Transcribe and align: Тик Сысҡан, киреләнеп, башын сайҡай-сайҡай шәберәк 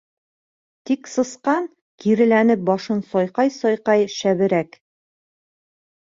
Тик 0.89 1.01
Сысҡан, 1.15 1.67
киреләнеп, 2.03 2.63
башын 2.69 3.03
сайҡай-сайҡай 3.09 4.07
шәберәк 4.15 4.73